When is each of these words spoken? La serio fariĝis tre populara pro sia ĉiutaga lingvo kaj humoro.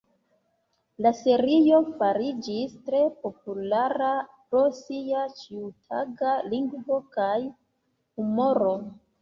La 1.05 1.09
serio 1.17 1.81
fariĝis 1.99 2.73
tre 2.87 3.01
populara 3.25 4.09
pro 4.31 4.65
sia 4.81 5.29
ĉiutaga 5.43 6.35
lingvo 6.51 6.99
kaj 7.19 7.39
humoro. 7.47 8.77